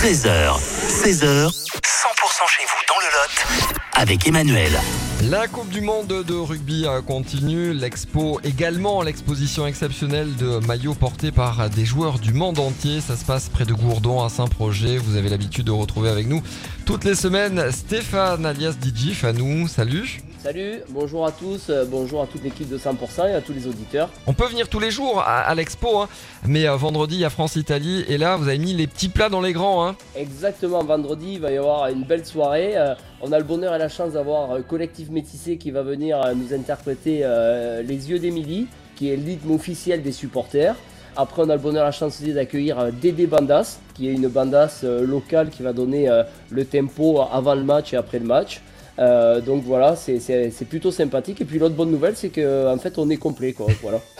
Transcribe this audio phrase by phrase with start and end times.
[0.00, 0.56] 13h,
[0.88, 1.52] 16h, 100%
[2.48, 4.72] chez vous dans le Lot avec Emmanuel.
[5.24, 11.32] La Coupe du Monde de rugby euh, continue, l'expo également, l'exposition exceptionnelle de maillots portés
[11.32, 13.02] par des joueurs du monde entier.
[13.02, 14.96] Ça se passe près de Gourdon à Saint-Projet.
[14.96, 16.42] Vous avez l'habitude de retrouver avec nous
[16.86, 19.68] toutes les semaines Stéphane alias DJ Fanou.
[19.68, 23.52] Salut Salut, bonjour à tous, euh, bonjour à toute l'équipe de 100% et à tous
[23.52, 24.08] les auditeurs.
[24.26, 26.08] On peut venir tous les jours à, à l'expo, hein,
[26.46, 29.28] mais euh, vendredi il y a France-Italie et là vous avez mis les petits plats
[29.28, 29.86] dans les grands.
[29.86, 29.96] Hein.
[30.16, 32.72] Exactement, vendredi il va y avoir une belle soirée.
[32.74, 36.18] Euh, on a le bonheur et la chance d'avoir euh, Collectif Métissé qui va venir
[36.34, 37.18] nous interpréter
[37.84, 40.74] Les Yeux d'Émilie, qui est le rythme officiel des supporters.
[41.18, 44.28] Après, on a le bonheur et la chance aussi d'accueillir Dédé Bandas, qui est une
[44.28, 46.08] bandas locale qui va donner
[46.48, 48.62] le tempo avant le match et après le match.
[49.00, 51.40] Euh, donc voilà, c'est- plutôt sympathique.
[51.40, 53.52] Et puis l'autre bonne nouvelle, c'est qu'en fait, on est complet.
[53.52, 53.66] Quoi.
[53.82, 54.00] Voilà.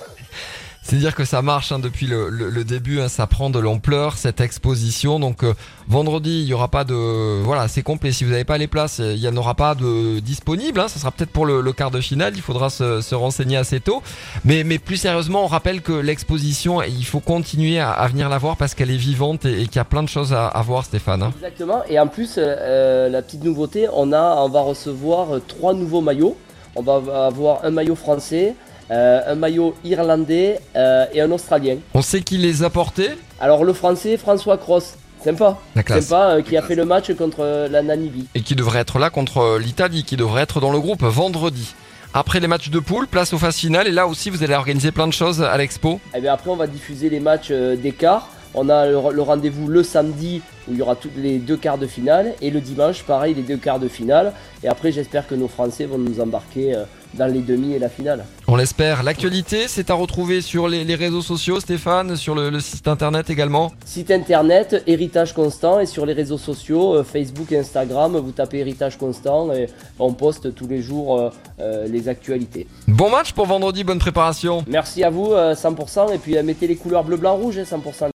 [0.82, 4.40] C'est dire que ça marche hein, depuis le, début, hein, ça prend de l'ampleur cette
[4.40, 5.20] exposition.
[5.20, 5.54] Donc euh,
[5.88, 8.12] vendredi, il y aura pas de voilà, c'est complet.
[8.12, 10.80] Si vous n'avez pas les places, il y en aura pas de disponibles.
[10.80, 12.32] Hein, ça sera peut-être pour le, quart de finale.
[12.34, 14.02] Il faudra se, se renseigner assez tôt.
[14.44, 18.74] Mais plus sérieusement, on rappelle que l'exposition, il faut continuer à, venir la voir parce
[18.74, 21.22] qu'elle est vivante et, qu'il y a plein de choses à, voir, Stéphane.
[21.22, 21.32] hein.
[21.36, 21.82] Exactement.
[21.88, 25.74] Et en plus, euh, euh, la petite nouveauté, on, a, on va recevoir euh, trois
[25.74, 26.36] nouveaux maillots.
[26.76, 28.54] On va avoir un maillot français,
[28.90, 31.76] euh, un maillot irlandais euh, et un australien.
[31.94, 33.10] On sait qui les a portés.
[33.40, 34.96] Alors le français, François Cross.
[35.22, 35.58] Sympa.
[35.76, 36.06] La classe.
[36.06, 38.26] Sympa, euh, qui a fait le match contre la Namibie.
[38.34, 41.74] et qui devrait être là contre l'Italie, qui devrait être dans le groupe vendredi.
[42.14, 44.90] Après les matchs de poule, place aux phases finales, et là aussi vous allez organiser
[44.90, 46.00] plein de choses à l'expo.
[46.16, 47.52] Et bien après, on va diffuser les matchs
[47.96, 48.28] quarts.
[48.54, 51.78] On a le, le rendez-vous le samedi où il y aura tous les deux quarts
[51.78, 54.32] de finale et le dimanche, pareil, les deux quarts de finale.
[54.62, 56.84] Et après, j'espère que nos Français vont nous embarquer euh,
[57.14, 58.24] dans les demi et la finale.
[58.46, 59.02] On l'espère.
[59.02, 63.30] L'actualité, c'est à retrouver sur les, les réseaux sociaux, Stéphane, sur le, le site internet
[63.30, 63.72] également.
[63.84, 68.58] Site internet, Héritage Constant et sur les réseaux sociaux, euh, Facebook et Instagram, vous tapez
[68.58, 69.66] Héritage Constant et
[69.98, 72.66] on poste tous les jours euh, euh, les actualités.
[72.86, 74.64] Bon match pour vendredi, bonne préparation.
[74.68, 78.08] Merci à vous, euh, 100%, et puis mettez les couleurs bleu, blanc, rouge, hein, 100%.